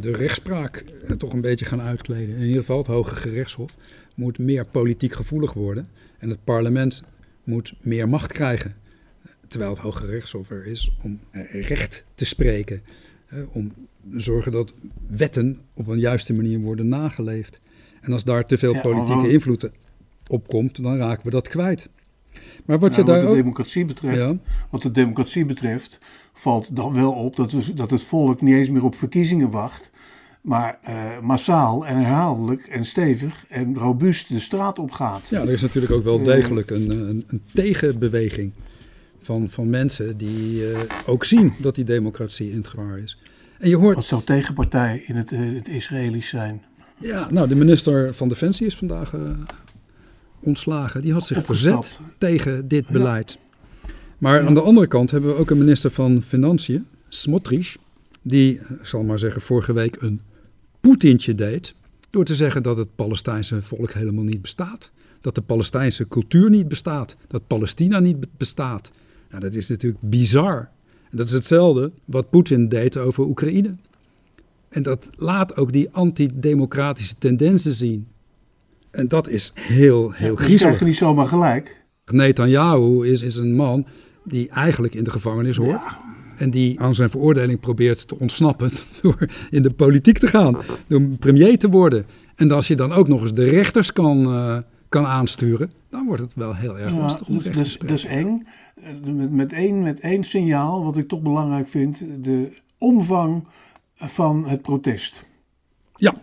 [0.00, 2.36] de rechtspraak eh, toch een beetje gaan uitkleden.
[2.36, 3.74] In ieder geval het Hoge Gerechtshof
[4.14, 5.88] moet meer politiek gevoelig worden.
[6.18, 7.02] En het parlement
[7.44, 8.74] moet meer macht krijgen.
[9.48, 12.82] Terwijl het Hoge Rechtshof er is om eh, recht te spreken.
[13.28, 13.72] eh, Om
[14.12, 14.74] te zorgen dat
[15.06, 17.60] wetten op een juiste manier worden nageleefd.
[18.00, 19.70] En als daar te veel Ja, politieke invloed
[20.26, 21.88] op komt, dan raken we dat kwijt.
[22.64, 23.36] Maar wat je daar wat de ook...
[23.36, 24.36] democratie betreft, Ja.
[24.70, 25.98] wat de democratie betreft,
[26.32, 29.90] valt dan wel op dat, we, dat het volk niet eens meer op verkiezingen wacht,
[30.42, 35.28] maar eh, massaal en herhaaldelijk en stevig en robuust de straat op gaat.
[35.28, 36.24] Ja, er is natuurlijk ook wel Eh.
[36.24, 38.52] degelijk een, een, een tegenbeweging
[39.22, 43.18] van, van mensen die eh, ook zien dat die democratie in het gevaar is.
[43.58, 46.62] En je hoort, Wat zou tegenpartij in het, eh, het Israëlisch zijn?
[46.98, 49.20] ja, nou, de minister van Defensie is vandaag eh,
[50.40, 51.02] ontslagen.
[51.02, 51.86] Die had zich Opgestapt.
[51.86, 52.92] verzet tegen dit Ja.
[52.92, 53.38] beleid.
[54.18, 54.46] Maar Ja.
[54.46, 57.76] aan de andere kant hebben we ook een minister van Financiën, Smotrich,
[58.22, 60.20] die, eh, ik zal maar zeggen, vorige week een
[60.82, 61.74] Poetintje deed.
[62.10, 64.92] Door te zeggen dat het Palestijnse volk helemaal niet bestaat.
[65.20, 67.16] Dat de Palestijnse cultuur niet bestaat.
[67.26, 68.90] Dat Palestina niet be- bestaat.
[69.30, 70.70] Nou, dat is natuurlijk bizar.
[71.10, 73.76] En dat is hetzelfde wat Poetin deed over Oekraïne.
[74.68, 78.08] En dat laat ook die antidemocratische tendensen zien.
[78.90, 80.58] En dat is heel, heel dus griezelig.
[80.60, 81.84] krijg je niet zomaar gelijk.
[82.04, 83.86] Netanyahu is, is een man
[84.24, 85.82] die eigenlijk in de gevangenis hoort.
[85.82, 86.11] Ja.
[86.42, 88.70] En die aan zijn veroordeling probeert te ontsnappen
[89.02, 90.56] door in de politiek te gaan.
[90.86, 92.06] Door premier te worden.
[92.36, 96.22] En als je dan ook nog eens de rechters kan, eh, kan aansturen, dan wordt
[96.22, 98.26] het wel heel erg Ja, lastig om dus, dus, dat is spreken.
[98.26, 98.46] eng.
[98.82, 103.44] Eh, Met, met, één, met één signaal, wat ik toch belangrijk vind, de omvang
[103.96, 105.24] van het protest.
[105.96, 106.14] Ja,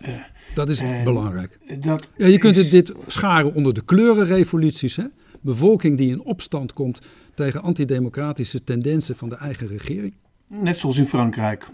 [0.54, 1.58] dat is en- belangrijk.
[1.80, 4.96] Dat Ja, je kunt is- het dit scharen onder de kleurenrevoluties.
[4.96, 5.04] Hè?
[5.40, 7.00] Bevolking die in opstand komt
[7.34, 10.14] tegen antidemocratische tendensen van de eigen regering.
[10.46, 11.68] Net zoals in Frankrijk.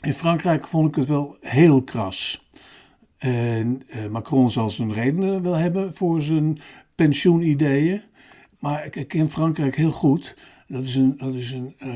[0.00, 2.48] In Frankrijk vond ik het wel heel kras.
[3.18, 6.58] En eh, Macron zal zijn redenen wel hebben voor zijn
[6.94, 8.02] pensioenideeën.
[8.58, 10.36] Maar ik, ken Frankrijk heel goed.
[10.68, 11.94] Dat is een, dat is een, eh,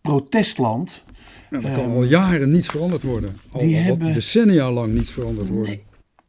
[0.00, 1.04] protestland.
[1.50, 3.36] Ja, er kan al jaren niets veranderd worden.
[3.50, 5.80] Al, die al wat hebben- decennia lang niets veranderd worden.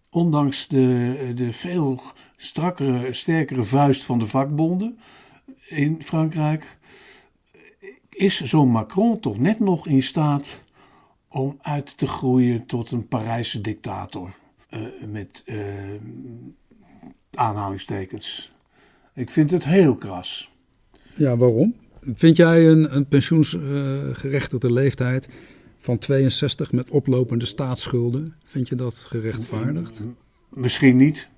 [0.10, 2.02] Ondanks de, de veel
[2.38, 5.00] strakkere, sterkere vuist van de vakbonden
[5.68, 6.78] in Frankrijk,
[8.10, 10.62] is zo'n Macron toch net nog in staat
[11.28, 14.34] om uit te groeien tot een Parijse dictator.
[14.70, 15.56] Eh, met eh,
[17.34, 18.52] aanhalingstekens.
[19.14, 20.52] Ik vind het heel kras.
[21.16, 21.76] Ja, waarom?
[22.14, 25.30] Vind jij een, een pensioensgerechtigde leeftijd
[25.80, 30.02] van 62 met oplopende staatsschulden, vind je dat gerechtvaardigd?
[30.50, 31.30] Misschien niet.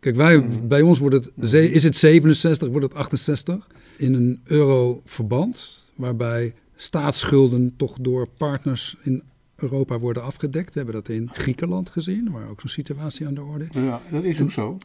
[0.00, 5.84] Kijk, wij, bij ons wordt het, is het 67, wordt het 68 in een euroverband,
[5.94, 9.22] waarbij staatsschulden toch door partners in
[9.62, 10.74] Europa worden afgedekt.
[10.74, 13.80] We hebben dat in Griekenland gezien, waar ook zo'n situatie aan de orde is.
[13.82, 14.78] Ja, dat is ook zo.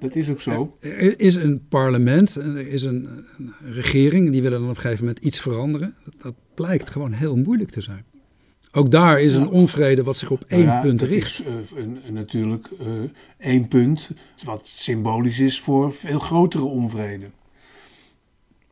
[0.00, 0.76] Dat is ook zo.
[0.80, 3.08] Er is een parlement en er is een,
[3.38, 5.94] een regering, die willen dan op een gegeven moment iets veranderen.
[6.04, 8.04] Dat, dat blijkt gewoon heel moeilijk te zijn.
[8.72, 11.26] Ook daar is een onvrede wat zich op één Nou ja, punt dat richt.
[11.26, 12.86] is eh, een- een- natuurlijk eh,
[13.38, 14.10] één punt,
[14.44, 17.26] wat symbolisch is voor veel grotere onvrede.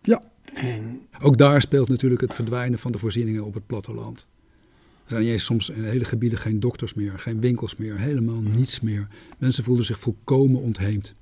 [0.03, 0.23] Ja,
[0.55, 4.27] En ook daar speelt natuurlijk het verdwijnen van de voorzieningen op het platteland.
[5.07, 9.09] Er zijn soms in hele gebieden geen dokters meer, geen winkels meer, helemaal niets meer.
[9.39, 11.15] Mensen voelden zich volkomen ontheemd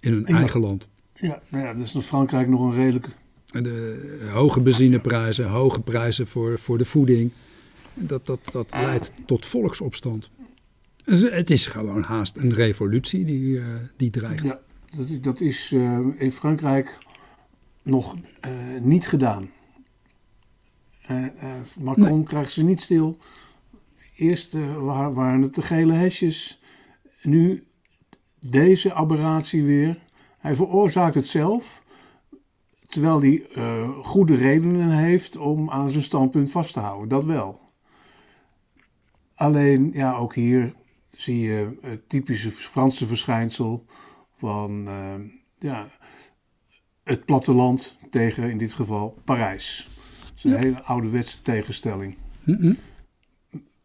[0.00, 0.36] in hun Ja.
[0.36, 0.88] eigen land.
[1.14, 3.08] ja, nou ja, is in Frankrijk nog een redelijke.
[3.52, 7.30] En de hoge benzineprijzen, hoge prijzen voor, voor de voeding.
[7.94, 10.30] Dat, dat, dat leidt tot volksopstand.
[11.04, 13.64] Dus het is gewoon haast een revolutie die, eh,
[13.96, 14.42] die dreigt.
[14.42, 14.60] Ja,
[14.96, 16.98] dat, is- dat is eh, in Frankrijk
[17.82, 19.50] nog eh, niet gedaan.
[21.06, 21.32] Eh, eh,
[21.80, 23.16] Macron krijgt ze niet stil.
[24.16, 26.62] Eerst eh, wa- waren het de gele hesjes.
[27.22, 27.66] Nu
[28.40, 29.98] deze aberratie weer.
[30.38, 31.84] Hij veroorzaakt het zelf.
[32.86, 33.42] Terwijl hij
[34.02, 37.08] goede redenen heeft om aan zijn standpunt vast te houden.
[37.08, 37.60] Dat wel.
[39.34, 40.74] Alleen, ja, ook hier
[41.10, 43.84] zie je het typische Franse verschijnsel
[44.34, 44.88] van
[45.58, 45.88] ja,
[47.04, 49.88] het platteland tegen in dit geval Parijs.
[50.50, 50.74] Dat is een Ja.
[50.74, 52.14] hele ouderwetse tegenstelling.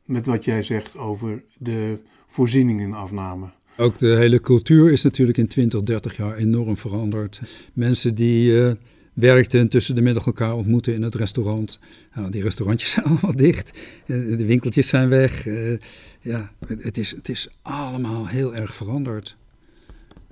[0.06, 3.46] Met wat jij zegt over de voorzieningenafname.
[3.78, 7.42] Ook de hele cultuur is natuurlijk in 20, 30 jaar enorm veranderd.
[7.74, 8.74] Mensen die eh,
[9.14, 11.80] werkten tussen de middag elkaar ontmoeten in het restaurant.
[12.16, 13.72] Nou, die restaurantjes zijn allemaal dicht.
[14.06, 15.48] Eh, De winkeltjes zijn weg.
[15.48, 15.78] Eh,
[16.22, 19.38] ja, het het is, het is allemaal heel erg veranderd.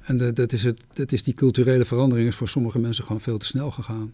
[0.01, 3.21] En de- dat, is het, dat is die culturele verandering is voor sommige mensen gewoon
[3.21, 4.13] veel te snel gegaan.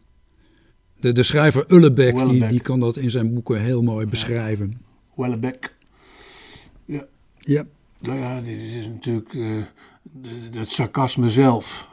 [1.05, 2.49] De, de schrijver Ullebeck, die, Ullebeck.
[2.49, 4.81] die kan dat in zijn boeken heel mooi beschrijven.
[5.15, 5.75] Wellebeck.
[6.85, 7.05] Ja,
[7.99, 9.61] Nou ja, dit is natuurlijk eh,
[10.51, 11.87] het sarcasme zelf.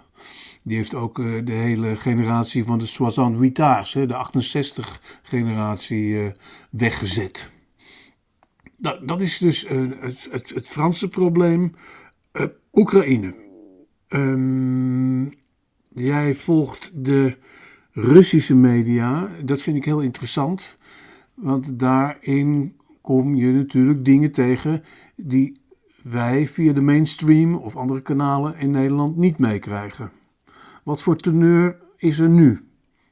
[0.62, 6.30] Die heeft ook eh, de hele generatie van de Soixante Huitards, hè, de 68-generatie, eh,
[6.70, 7.50] weggezet.
[8.76, 11.74] Nou, dat is dus eh, het, het, het Franse probleem.
[12.32, 13.34] Eh, Oekraïne.
[14.08, 15.24] Ehm,
[15.94, 17.36] jij volgt de
[17.92, 19.30] Russische media.
[19.44, 20.76] Dat vind ik heel interessant.
[21.34, 24.82] Want daarin kom je natuurlijk dingen tegen
[25.16, 25.60] die
[26.02, 30.10] wij via de mainstream of andere kanalen in Nederland niet meekrijgen.
[30.82, 32.64] Wat voor teneur is er nu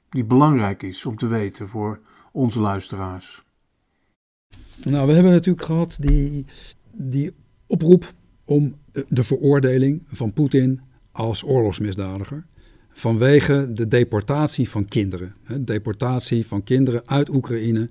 [0.09, 2.01] die belangrijk is om te weten voor
[2.33, 3.45] onze luisteraars?
[4.85, 6.47] Nou, we hebben natuurlijk gehad die,
[6.93, 7.31] die
[7.66, 8.12] oproep
[8.45, 8.75] om
[9.09, 10.81] de veroordeling van Poetin
[11.12, 12.47] als oorlogsmisdadiger.
[12.92, 15.35] Vanwege de deportatie van kinderen.
[15.42, 17.88] Hè, deportatie van kinderen uit Oekraïne.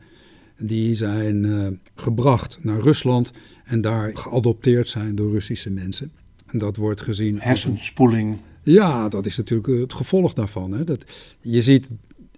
[0.57, 3.31] Die zijn eh, gebracht naar Rusland
[3.65, 6.11] en daar geadopteerd zijn door Russische mensen.
[6.45, 8.37] En dat wordt gezien Hersenspoeling.
[8.63, 10.71] ja, dat is natuurlijk het gevolg daarvan.
[10.71, 10.83] Hè.
[10.83, 11.03] Dat,
[11.41, 11.89] je ziet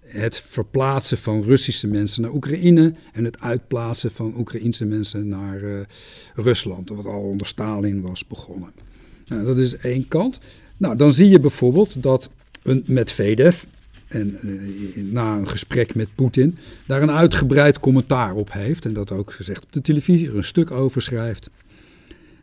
[0.02, 5.80] het verplaatsen van Russische mensen naar Oekraïne en het uitplaatsen van Oekraïense mensen naar eh,
[6.34, 8.72] Rusland, wat al onder Stalin was begonnen.
[9.26, 10.40] Nou, dat is één kant.
[10.76, 12.30] Nou, dan zie je bijvoorbeeld dat
[12.62, 13.62] een Medvedev,
[14.12, 19.12] en eh, na een gesprek met Poetin, daar een uitgebreid commentaar op heeft en dat
[19.12, 21.50] ook gezegd op de televisie, er een stuk over schrijft.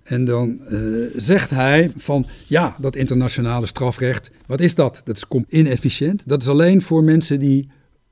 [0.03, 0.79] En dan eh,
[1.15, 5.01] zegt hij van ja, dat internationale strafrecht, wat is dat?
[5.03, 6.23] Dat is inefficiënt.
[6.25, 7.69] Dat is alleen voor mensen die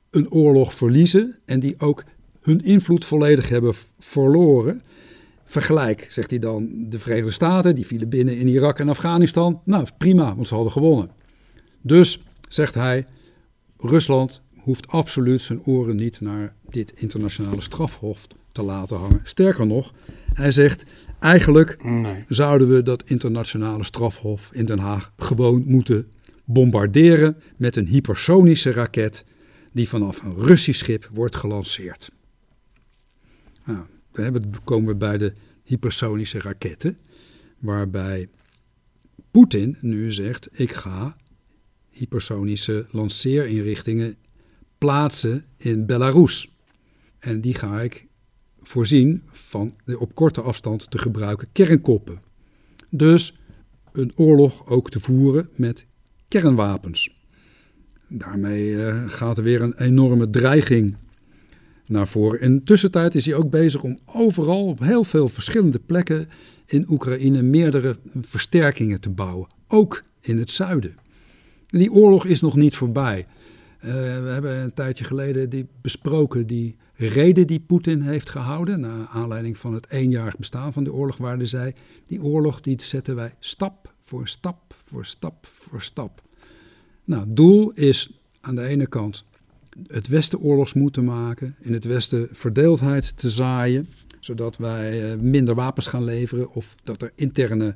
[0.10, 2.04] een oorlog verliezen en die ook
[2.42, 4.82] hun invloed volledig hebben verloren.
[5.46, 9.62] Vergelijk, zegt hij dan, de Verenigde Staten, die vielen binnen in Irak en Afghanistan.
[9.64, 11.10] Nou, prima, want ze hadden gewonnen.
[11.88, 12.20] Dus,
[12.50, 13.06] zegt hij,
[13.78, 19.22] Rusland hoeft absoluut zijn oren niet naar dit internationale strafhof te laten hangen.
[19.24, 19.94] Sterker nog,
[20.34, 20.84] hij zegt
[21.20, 22.24] eigenlijk Nee.
[22.28, 26.12] zouden we dat internationale strafhof in Den Haag gewoon moeten
[26.44, 29.26] bombarderen met een hypersonische raket
[29.72, 32.12] die vanaf een Russisch schip wordt gelanceerd.
[33.66, 33.80] Nou,
[34.12, 36.98] dan komen we bij de hypersonische raketten,
[37.60, 38.30] waarbij
[39.32, 41.16] Poetin nu zegt: ik ga
[41.98, 44.16] hypersonische lanceerinrichtingen
[44.78, 46.50] plaatsen in Belarus.
[47.20, 48.08] En die ga ik
[48.62, 52.22] voorzien van de op korte afstand te gebruiken kernkoppen.
[52.90, 53.40] Dus
[53.92, 55.86] een oorlog ook te voeren met
[56.28, 57.16] kernwapens.
[58.08, 60.96] Daarmee eh, gaat er weer een enorme dreiging
[61.86, 62.42] naar voren.
[62.42, 66.30] In de tussentijd is hij ook bezig om overal op heel veel verschillende plekken
[66.66, 69.48] in Oekraïne meerdere versterkingen te bouwen.
[69.68, 70.96] Ook in het zuiden.
[71.68, 73.26] Die oorlog is nog niet voorbij.
[73.80, 78.80] Uh, we hebben een tijdje geleden die besproken die reden die Poetin heeft gehouden.
[78.80, 81.74] Naar aanleiding van het eenjarig bestaan van de oorlog, waar hij zei:
[82.08, 86.22] die oorlog die zetten wij stap voor stap voor stap voor stap.
[87.04, 89.24] Nou, doel is aan de ene kant
[89.88, 93.88] het Westen oorlogs moeten maken, in het Westen verdeeldheid te zaaien,
[94.20, 97.76] zodat wij eh, minder wapens gaan leveren of dat er interne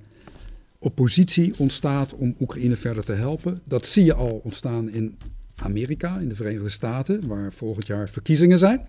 [0.82, 3.62] oppositie ontstaat om Oekraïne verder te helpen.
[3.64, 5.18] Dat zie je al ontstaan in
[5.56, 8.88] Amerika, in de Verenigde Staten, waar volgend jaar verkiezingen zijn.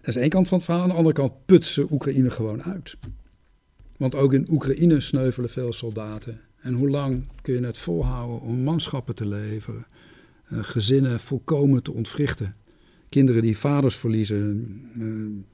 [0.00, 0.82] Dat is één kant van het verhaal.
[0.82, 2.96] Aan de andere kant put ze Oekraïne gewoon uit.
[3.96, 6.40] Want ook in Oekraïne sneuvelen veel soldaten.
[6.60, 9.86] En hoe lang kun je het volhouden om manschappen te leveren,
[10.52, 12.56] uh, gezinnen volkomen te ontwrichten?
[13.08, 15.44] Kinderen die vaders verliezen, uh,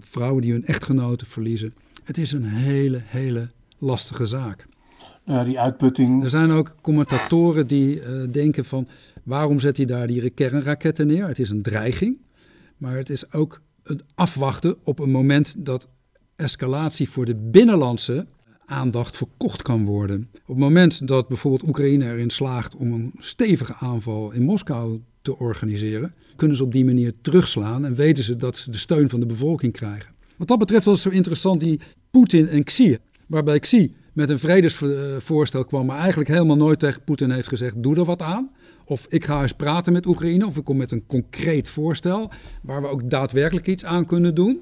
[0.00, 1.74] vrouwen die hun echtgenoten verliezen.
[2.04, 4.66] Het is een hele, hele lastige zaak.
[5.24, 6.22] Ja, die uitputting.
[6.24, 8.88] Er zijn ook commentatoren die uh, denken van
[9.24, 11.26] waarom zet hij daar die kernraketten neer?
[11.26, 12.18] Het is een dreiging,
[12.76, 15.88] maar het is ook het afwachten op een moment dat
[16.36, 18.26] escalatie voor de binnenlandse
[18.64, 20.28] aandacht verkocht kan worden.
[20.34, 25.38] Op het moment dat bijvoorbeeld Oekraïne erin slaagt om een stevige aanval in Moskou te
[25.38, 29.20] organiseren, kunnen ze op die manier terugslaan en weten ze dat ze de steun van
[29.20, 30.14] de bevolking krijgen.
[30.36, 32.96] Wat dat betreft was het zo interessant die Poetin en Xi,
[33.28, 37.96] waarbij Xi met een vredesvoorstel kwam, maar eigenlijk helemaal nooit tegen Poetin heeft gezegd: doe
[37.96, 38.50] er wat aan.
[38.84, 42.30] Of ik ga eens praten met Oekraïne, of ik kom met een concreet voorstel
[42.62, 44.60] waar we ook daadwerkelijk iets aan kunnen doen.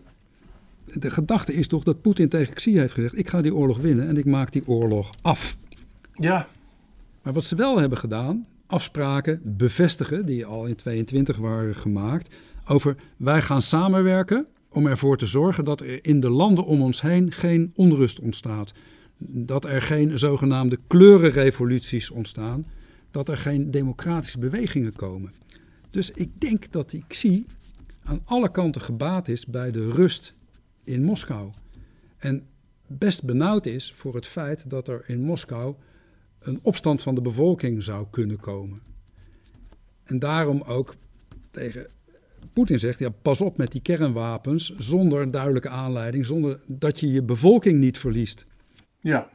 [0.85, 4.09] De gedachte is toch dat Poetin tegen Xi heeft gezegd: ik ga die oorlog winnen
[4.09, 5.57] en ik maak die oorlog af.
[6.13, 6.47] Ja.
[7.23, 12.35] Maar wat ze wel hebben gedaan, afspraken bevestigen die al in 22 waren gemaakt
[12.67, 17.01] over wij gaan samenwerken om ervoor te zorgen dat er in de landen om ons
[17.01, 18.73] heen geen onrust ontstaat.
[19.19, 22.67] Dat er geen zogenaamde kleurenrevoluties ontstaan
[23.11, 25.35] dat er geen democratische bewegingen komen.
[25.91, 27.47] Dus ik denk dat die Xi
[28.03, 30.35] aan alle kanten gebaat is bij de rust
[30.85, 31.51] in Moskou.
[32.17, 32.47] En
[32.87, 35.75] best benauwd is voor het feit dat er in Moskou
[36.39, 38.81] een opstand van de bevolking zou kunnen komen.
[40.05, 40.95] En daarom ook
[41.51, 41.87] tegen
[42.53, 47.23] Poetin zegt, ja, pas op met die kernwapens zonder duidelijke aanleiding, zonder dat je je
[47.23, 48.45] bevolking niet verliest.
[49.01, 49.29] Ja.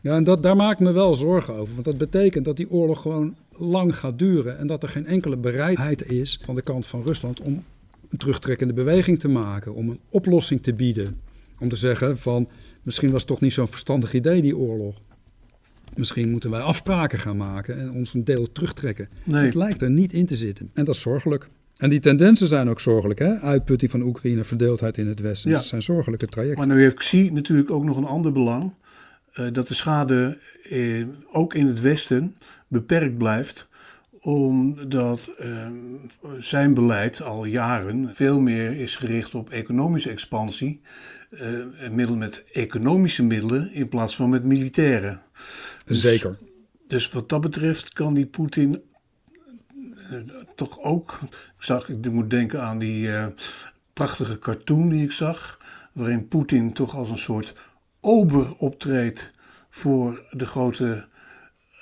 [0.00, 1.72] Ja, en dat, daar maak ik me wel zorgen over.
[1.72, 4.58] Want dat betekent dat die oorlog gewoon lang gaat duren.
[4.58, 7.64] En dat er geen enkele bereidheid is van de kant van Rusland om
[8.08, 9.74] een terugtrekkende beweging te maken.
[9.74, 11.20] Om een oplossing te bieden.
[11.58, 12.48] Om te zeggen van
[12.82, 15.00] misschien was het toch niet zo'n verstandig idee die oorlog.
[15.94, 19.08] Misschien moeten wij afspraken gaan maken en ons een deel terugtrekken.
[19.24, 19.44] Nee.
[19.44, 20.70] Het lijkt er niet in te zitten.
[20.74, 21.48] En dat is zorgelijk.
[21.80, 23.18] En die tendensen zijn ook zorgelijk.
[23.18, 23.38] Hè?
[23.38, 25.50] Uitputting van Oekraïne, verdeeldheid in het Westen.
[25.50, 25.56] Ja.
[25.56, 26.66] Dat zijn zorgelijke trajecten.
[26.66, 28.72] Maar nu heeft Xi natuurlijk ook nog een ander belang.
[29.32, 30.38] Eh, dat de schade
[30.70, 32.36] eh, ook in het Westen
[32.68, 33.68] beperkt blijft
[34.22, 35.66] omdat uh,
[36.38, 40.80] zijn beleid al jaren veel meer is gericht op economische expansie,
[41.90, 45.18] middel met economische middelen in plaats van met militaire.
[45.84, 46.38] Dus, Zeker.
[46.86, 48.82] Dus wat dat betreft kan die Poetin
[50.66, 53.10] toch ook, ik, zag, ik moet denken aan die
[53.92, 55.58] prachtige cartoon die ik zag,
[55.92, 57.54] waarin Poetin toch als een soort
[58.00, 59.32] ober optreedt
[59.70, 61.06] voor de grote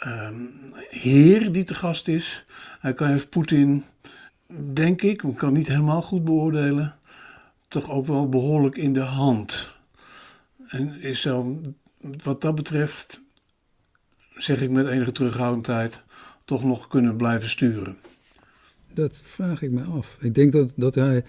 [0.01, 0.47] ehm,
[0.91, 2.45] heer die te gast is.
[2.81, 3.85] Hij kan, heeft Poetin,
[4.73, 6.95] denk ik, ik kan niet helemaal goed beoordelen,
[7.69, 9.71] toch ook wel behoorlijk in de hand.
[10.69, 11.61] En is zo,
[12.23, 13.21] wat dat betreft,
[14.35, 16.03] zeg ik met enige terughoudendheid,
[16.45, 17.99] toch nog kunnen blijven sturen.
[18.99, 20.17] Dat vraag ik me af.
[20.21, 21.25] Ik denk dat, dat hij,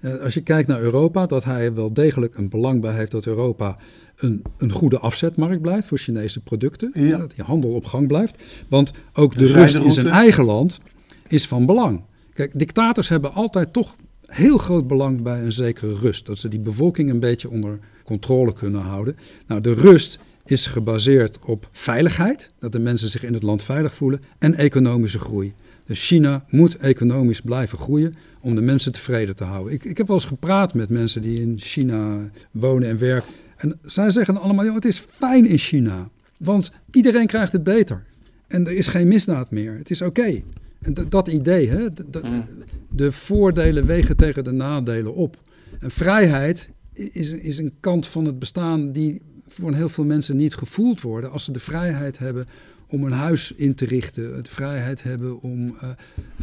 [0.00, 3.26] eh, als je kijkt naar Europa, dat hij wel degelijk een belang bij heeft dat
[3.26, 3.76] Europa
[4.16, 6.90] een, een goede afzetmarkt blijft voor Chinese producten.
[6.94, 7.18] Ja.
[7.18, 8.42] Dat die handel op gang blijft.
[8.68, 10.80] Want ook de, rust in zijn eigen land
[11.28, 12.02] is van belang.
[12.32, 13.96] Kijk, dictators hebben altijd toch
[14.26, 16.26] heel groot belang bij een zekere rust.
[16.26, 19.16] Dat ze die bevolking een beetje onder controle kunnen houden.
[19.46, 23.94] Nou, de rust is gebaseerd op veiligheid, dat de mensen zich in het land veilig
[23.94, 25.54] voelen, en economische groei.
[25.90, 29.72] Dus China moet economisch blijven groeien om de mensen tevreden te houden.
[29.72, 33.32] Ik, ik heb wel eens gepraat met mensen die in China wonen en werken.
[33.56, 36.10] En zij zeggen allemaal, joh, het is fijn in China.
[36.36, 38.04] Want iedereen krijgt het beter.
[38.46, 39.76] En er is geen misdaad meer.
[39.76, 40.42] Het is oké.
[40.80, 41.86] En dat idee, hè?
[42.22, 42.44] Mm.
[42.88, 45.36] de voordelen wegen tegen de nadelen op.
[45.80, 50.54] En vrijheid is, is een kant van het bestaan die voor heel veel mensen niet
[50.54, 51.30] gevoeld worden.
[51.30, 52.46] Als ze de vrijheid hebben
[52.90, 55.88] om een huis in te richten, de vrijheid hebben om uh,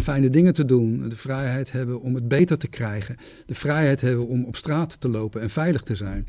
[0.01, 4.27] fijne dingen te doen, de vrijheid hebben om het beter te krijgen, de vrijheid hebben
[4.27, 6.27] om op straat te lopen en veilig te zijn.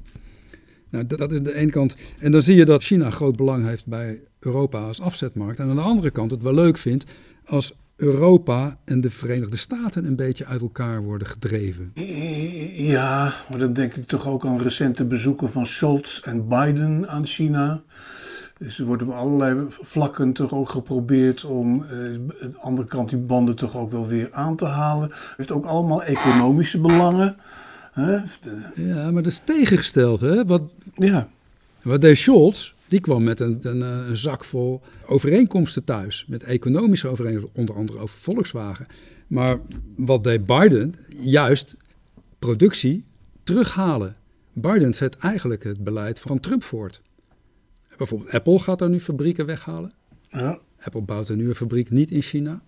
[0.91, 1.97] Nou, dat is de ene kant.
[2.19, 5.59] En dan zie je dat China groot belang heeft bij Europa als afzetmarkt.
[5.59, 7.05] En aan de andere kant het wel leuk vindt
[7.45, 11.93] als Europa en de Verenigde Staten een beetje uit elkaar worden gedreven.
[12.75, 17.27] Ja, maar dan denk ik toch ook aan recente bezoeken van Scholz en Biden aan
[17.27, 17.83] China.
[18.59, 23.09] Dus er wordt op allerlei vlakken toch ook geprobeerd om eh, aan de andere kant
[23.09, 25.09] die banden toch ook wel weer aan te halen.
[25.09, 27.37] Het heeft ook allemaal economische belangen.
[27.93, 28.19] Hè?
[28.75, 30.21] Ja, maar dat is tegengesteld.
[30.21, 30.45] Hè?
[30.45, 30.63] Wat,
[30.95, 31.29] ja.
[31.83, 32.73] wat deed Scholz?
[32.89, 36.25] Die kwam met een, een, eh, een, zak vol overeenkomsten thuis.
[36.29, 38.87] Met economische overeenkomsten, onder andere over Volkswagen.
[39.27, 39.59] Maar
[39.97, 40.95] wat deed Biden?
[41.09, 41.77] Juist
[42.39, 43.05] productie
[43.43, 44.17] terughalen.
[44.53, 47.01] Biden zet eigenlijk het beleid van Trump voort.
[47.99, 49.93] Bijvoorbeeld Apple gaat daar nu fabrieken weghalen.
[50.31, 50.59] Ja.
[50.81, 52.61] Apple bouwt er nu een fabriek niet in China.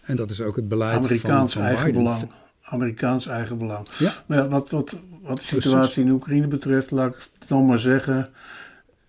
[0.00, 2.30] En dat is ook het beleid Amerikaans van, van eigen belang.
[2.62, 3.88] Amerikaans eigen belang.
[3.98, 4.12] Ja.
[4.26, 8.28] Maar ja, wat, wat, wat de situatie in Oekraïne betreft, laat ik dan maar zeggen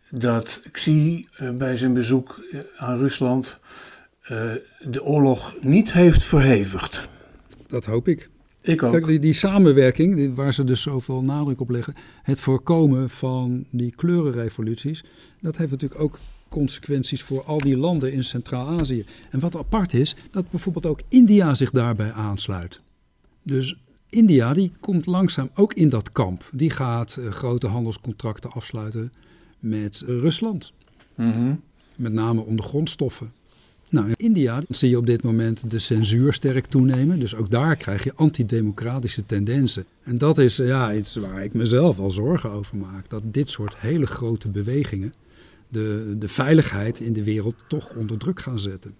[0.09, 3.57] dat Xi uh, bij zijn bezoek eh, aan Rusland
[4.23, 7.09] uh, de oorlog niet heeft verhevigd.
[7.67, 8.29] Dat hoop ik.
[8.61, 8.91] Ik ook.
[8.91, 11.93] Kijk, die, die samenwerking, waar ze dus zoveel nadruk op leggen,
[12.23, 15.03] het voorkomen van die kleurenrevoluties,
[15.39, 19.05] dat heeft natuurlijk ook consequenties voor al die landen in Centraal-Azië.
[19.29, 22.81] En wat apart is, dat bijvoorbeeld ook India zich daarbij aansluit.
[23.43, 23.75] Dus
[24.09, 26.49] India die komt langzaam ook in dat kamp.
[26.53, 29.11] Die gaat uh, grote handelscontracten afsluiten
[29.59, 30.73] met Rusland.
[31.15, 31.53] Mhm.
[31.95, 33.31] Met name om de grondstoffen.
[33.91, 37.19] Nou, in India zie je op dit moment de censuur sterk toenemen.
[37.19, 39.85] Dus ook daar krijg je antidemocratische tendensen.
[40.03, 43.09] En dat is ja, iets waar ik mezelf al zorgen over maak.
[43.09, 45.13] Dat dit soort hele grote bewegingen
[45.67, 48.95] de, de veiligheid in de wereld toch onder druk gaan zetten.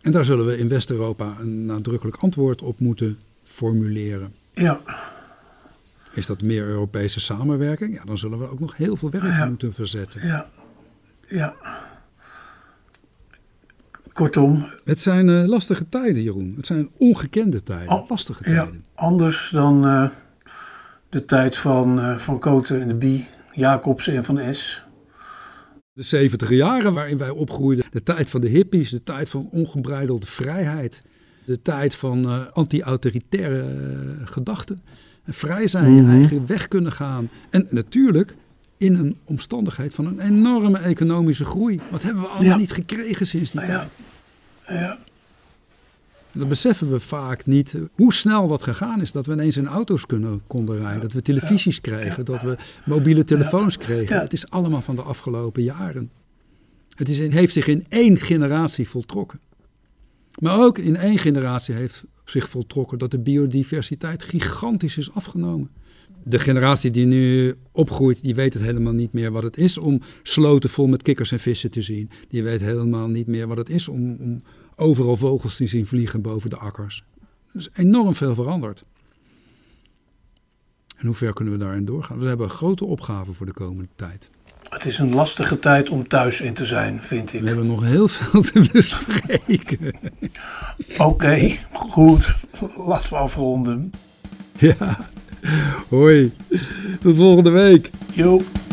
[0.00, 4.34] En daar zullen we in West-Europa een nadrukkelijk antwoord op moeten formuleren.
[4.54, 4.80] Ja.
[6.12, 7.94] Is dat meer Europese samenwerking?
[7.94, 10.26] Ja, dan zullen we ook nog heel veel werk moeten verzetten.
[10.26, 10.50] Ja,
[11.28, 11.54] ja.
[14.14, 14.66] Kortom.
[14.84, 16.54] Het zijn uh, lastige tijden, Jeroen.
[16.56, 18.04] Het zijn ongekende tijden.
[18.08, 18.64] lastige tijden.
[18.64, 20.08] Ja, anders dan uh,
[21.08, 24.84] de tijd van, uh, van Koten en de Bie, Jacobsen en Van S.
[25.92, 27.84] De 70 jaren waarin wij opgroeiden.
[27.90, 31.02] De tijd van de hippies, de tijd van ongebreidelde vrijheid.
[31.44, 33.76] De tijd van anti-autoritaire
[34.24, 34.82] gedachten.
[35.26, 36.10] Vrij zijn, je mhm.
[36.10, 37.28] eigen weg kunnen gaan.
[37.50, 38.34] En natuurlijk
[38.76, 41.80] in een omstandigheid van een enorme economische groei.
[41.90, 43.96] Wat hebben we allemaal niet gekregen sinds die tijd?
[44.68, 44.98] Ja.
[46.32, 49.12] Dat beseffen we vaak niet hoe snel dat gegaan is.
[49.12, 51.00] Dat we ineens in auto's kunnen, konden rijden.
[51.00, 52.24] Dat we televisies kregen.
[52.24, 54.20] Dat we mobiele telefoons kregen.
[54.20, 56.10] Het is allemaal van de afgelopen jaren.
[56.94, 59.40] Het is in, heeft zich in één generatie voltrokken.
[60.38, 65.70] Maar ook in één generatie heeft zich voltrokken dat de biodiversiteit gigantisch is afgenomen.
[66.26, 70.00] De generatie die nu opgroeit, die weet het helemaal niet meer wat het is om
[70.22, 72.10] sloten vol met kikkers en vissen te zien.
[72.28, 74.40] Die weet helemaal niet meer wat het is om, om
[74.76, 77.04] overal vogels te zien vliegen boven de akkers.
[77.52, 78.84] Er is enorm veel veranderd.
[80.96, 82.18] En hoe ver kunnen we daarin doorgaan?
[82.18, 84.30] We hebben een grote opgave voor de komende tijd.
[84.68, 87.40] Het is een lastige tijd om thuis in te zijn, vind ik.
[87.40, 89.94] We hebben nog heel veel te bespreken.
[90.98, 92.34] Oké, goed.
[92.76, 93.90] Laten we afronden.
[94.58, 95.10] Ja,
[95.88, 96.32] hoi.
[97.02, 97.90] Tot volgende week.
[98.12, 98.63] Joep.